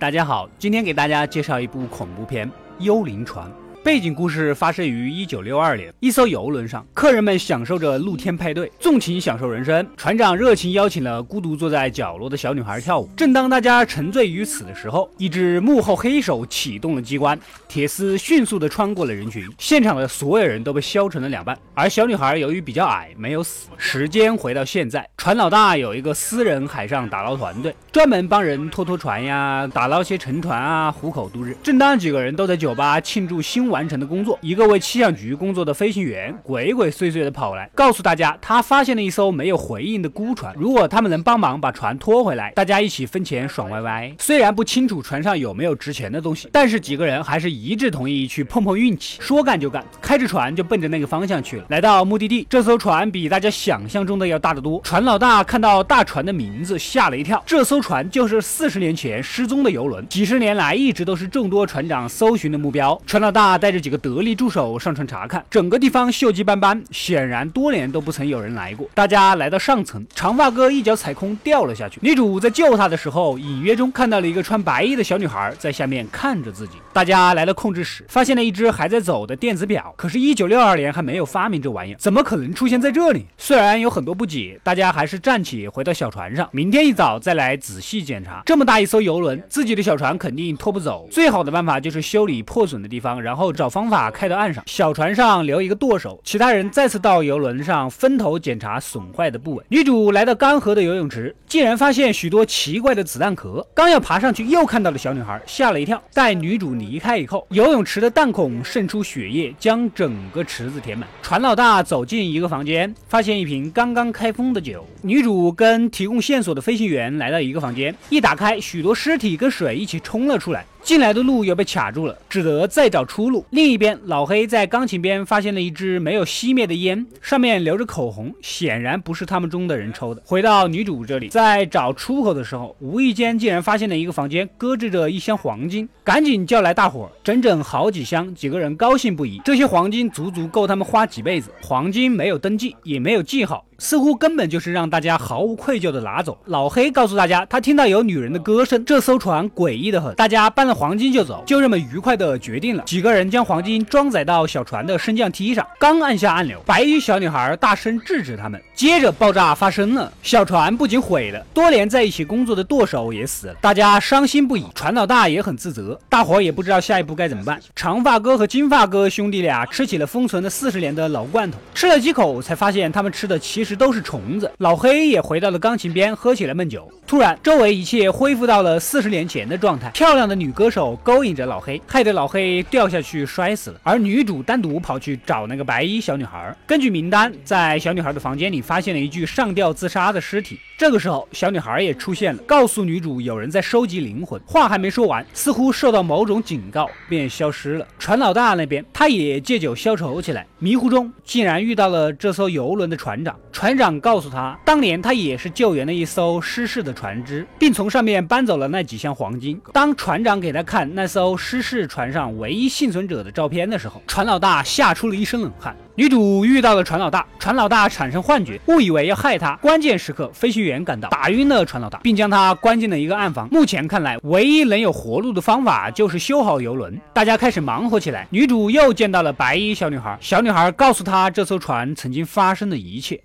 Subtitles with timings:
[0.00, 3.46] 大家好，今天给大家介绍一部恐怖片《幽灵船》。
[3.82, 9.86] 背景故事发生于一九六二年，一艘游轮上，客人们享受着露天派对，纵情享受人生。
[9.96, 13.08] 船长热情邀请了孤独坐在角落的小女孩跳舞。
[13.16, 21.56] 正当大家沉醉于此的时候，一只幕后黑手启动了机关，铁丝迅速地穿过了人群，现场的所有人都被削成了两半。
[21.72, 23.70] 而小女孩由于比较矮，没有死。
[23.78, 31.56] 时间回到现在，船老大有一个私人海上打捞团队，专门帮人拖拖船呀，打捞些沉船啊，糊口度日。
[31.62, 33.69] 正当几个人都在酒吧庆祝新。
[33.70, 44.12] 完成的工作，一个为气象局工作的飞行员鬼鬼祟祟的跑来，告诉大家他发现了一艘没有回应的孤船，如果他们能帮忙把船拖回来，大家一起分钱爽歪歪。
[44.18, 51.64] 虽然不清楚船上有没有值钱的东西，但是几个人还是一致同意去碰碰运气，说干就干，开着船就奔着那个方向去了。
[51.68, 54.80] 来到目的地，这艘船比大家想象中的要大得多。
[54.82, 63.00] 船老大看到大船的名字，吓了一跳，这艘船 就是四十年前失踪的游轮，几十年来一直都是众多船长搜寻的目标。
[63.06, 63.59] 船老大。
[63.60, 68.88] 带着几个得力助手上船查看，整个地方锈迹斑斑，显然多年都不曾有人来过。
[68.94, 72.00] 大家来到上层，长发哥一脚踩空掉了下去。
[72.02, 76.72] 女主在救他的时候，隐约中看到了一个穿白衣的小女孩在下面看着自己。
[76.92, 79.94] 大家来到控制室，发现了一只还在走的电子表。
[79.96, 83.26] 可是，一九六二年还没有发明这玩意儿，怎么可能出现在这里？
[83.36, 88.42] 虽然有很多不解，大家还是站起回到小船上，明天一早再来仔细检查。
[88.46, 93.49] 这么大一艘游轮，自己的小船肯定拖不走，最好的办法就是修理破损的地方，然后。
[93.52, 99.64] 找方法开到岸上，小船上留一个舵手，其他人再次到游轮上分头检查损坏的部位。
[99.68, 106.02] 女主来到干涸的游泳池，竟然发现许多奇怪的子弹壳，刚要爬上去，又看到了小女孩，吓了一跳。
[106.12, 111.08] 待女主离开以后，游泳池的弹孔渗出血液，将整个池子填满。
[111.22, 114.86] 船老大走进一个房间，发现一瓶刚刚开封的酒。
[115.02, 120.64] 女主跟提供线索的飞行员来到一个房间，一打开，许多尸体跟水一起冲了出来。
[120.82, 123.39] 进来的路又被卡住了，只得再找出路。
[123.50, 130.22] 另一边，老黑在钢琴边发现了一支没有熄灭的烟，上面留着口红，显然不是他们中的人抽的。
[130.24, 138.34] 回到女主这里，在找出口的时候，无意间竟然发现了一个房间，搁置着一箱黄金，赶紧叫来大伙，整整好几箱。
[138.34, 141.50] 几个人高兴不已，这些黄金足足够他们花几辈子。
[141.62, 143.64] 黄金没有登记，也没有记号。
[143.80, 146.38] 似乎根本就是让大家毫无愧疚的拿走。
[146.44, 150.14] 老黑告诉大家，他听到有女人的歌声，这艘船诡异的很。
[150.16, 152.82] 大家搬了黄金就走，就这么愉快的决定了。
[152.84, 158.60] 几个人将黄金装载到小船的升降梯上，刚按下按钮，白衣小女孩大声制止他们。
[158.74, 164.66] 接着爆炸发生了，小船不仅毁了，多年在一起工作的舵手也死了，大家伤心不已。
[164.74, 167.58] 船老大也很自责，大伙也不知道下一步该怎么办。
[167.74, 173.69] 长发哥和金发哥兄弟俩吃起了封存了四十年的老罐头，吃了几口才发现他们吃的其实。
[173.74, 174.50] 都是虫子。
[174.58, 176.90] 老黑也回到了钢琴边，喝起了闷酒。
[177.06, 179.90] 突然，周围一切恢复到了四十年前的状态。
[179.90, 183.80] 漂亮的女歌手勾引着老黑，害得老黑掉下去摔死了。
[183.82, 186.56] 而女主单独跑去找那个白衣小女孩。
[186.66, 190.58] 根据名单，在小女孩的房间里发现了一具上吊自杀的尸体。
[190.78, 194.40] 这个时候，小女孩也出现了，告诉女主有人在收集灵魂。
[194.46, 197.86] 话还没说完，似乎受到某种警告，便消失了。
[197.98, 200.46] 船老大那边，他也借酒消愁起来。
[200.58, 203.36] 迷糊中，竟然遇到了这艘游轮的船长。
[203.60, 209.60] 船长告诉他，当年他也是救援了一艘失事的船只，并从上面搬走了那几箱黄金。
[209.74, 215.76] 当船长给他看那艘失事船上唯一幸存者的照片的时候，船老大吓出了一身冷汗。
[215.94, 219.54] 女主遇到了船老大，船老大产生幻觉，误以为要害她。
[219.56, 223.46] 关键时刻，飞行员赶到，打晕了船老大，并将他关进了一个暗房。
[223.52, 226.98] 目前看来，唯一能有活路的方法就是修好游轮。
[227.12, 228.26] 大家开始忙活起来。
[228.30, 233.20] 女主又见到了白衣小女孩，小女孩告诉她这艘船曾经发生的一切。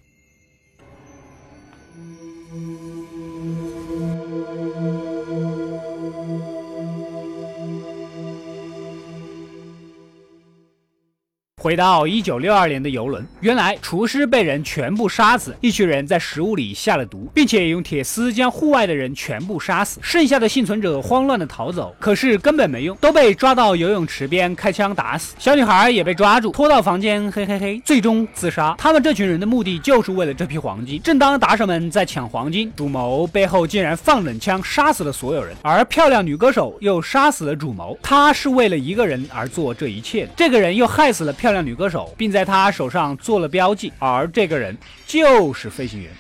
[11.66, 25.34] 回到一九六二年的游轮，原来厨师被人全部杀死，一群人在食物里下了毒，并且用铁丝将户外的人全部杀死，剩下的幸存者慌乱的逃走，可是根本没用，都被抓到游泳池边开枪打死。
[25.40, 28.76] 小女孩也被抓住，拖到房间，嘿嘿嘿，最终自杀。
[28.78, 31.02] 他们这群人的目的就是为了这批黄金。
[31.02, 37.98] 正当打手们在抢黄金，主谋背后竟然放冷枪杀死了所有人，而漂亮女歌手又杀死了主谋。
[38.04, 41.55] 她是为了一个人而做这一切的，这个人又害死了漂亮。
[41.64, 44.76] 女歌手，并在她手上做了标记，而这个人
[45.06, 46.12] 就是飞行员。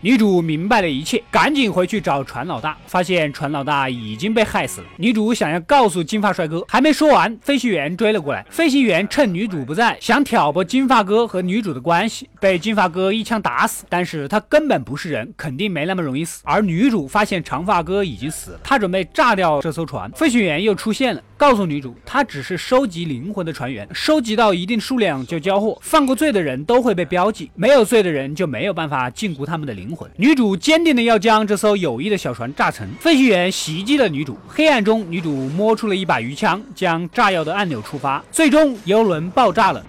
[0.00, 4.86] 女主明白了一切，赶紧回去找船老大，发现船老大已经被害死了。
[4.96, 8.46] 女主想要告诉金发帅哥，还没说完，飞行员追了过来。
[8.48, 13.84] 飞行员趁女主不在，想挑拨金发哥和女主的关系，被金发哥一枪打死。
[13.88, 16.42] 但是他根本不是人，肯定没那么容易死。
[16.44, 20.08] 而女主发现长发哥已经死了，她准备炸掉这艘船。
[20.12, 25.76] 飞行员又出现了，告诉女主，他只是收集灵魂的船员，收集到一定数量就交货。
[25.82, 29.87] 犯过罪的人都会被标记，没有罪的人就没有办法禁锢他们的灵。
[29.88, 32.86] 灵魂，女主坚定的要将这艘友谊的小船炸沉。
[33.00, 39.82] 飞行员袭击了女主，黑暗中，女主摸出了一把鱼枪，将炸药的按钮触发，最终游轮爆炸了。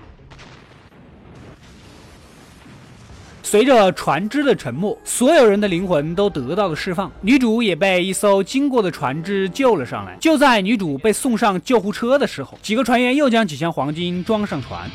[3.43, 10.15] 随着船只的沉没，所有人的灵魂都得到了释放，女主也被一艘经过的船只救了上来。
[10.21, 14.89] 就在女主被送上救护车的时候，几个船员又将几箱黄金装上船。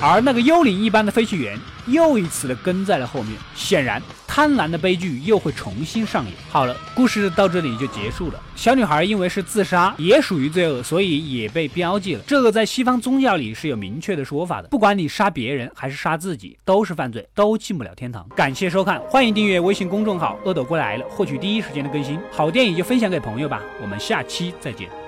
[0.00, 6.32] 而那个幽灵一般的飞行员又一次的跟在了后面，显然贪婪的悲剧又会重新上演。
[6.50, 8.40] 好了，故事到这里就结束了。
[8.56, 12.22] 小女孩因为是自杀，也属于罪恶，所以也被标记了。
[12.26, 14.68] 这个在西方宗教里是有明确的说法的。
[14.68, 18.26] 不管你杀别人还是杀自己，都是犯罪，都进不了天堂。
[18.34, 22.18] 感谢收看，欢迎订阅微信公众号“恶斗过来了”，获取第一时间的更新。
[22.30, 25.03] 好电影就分享给朋友吧，我们下期再见。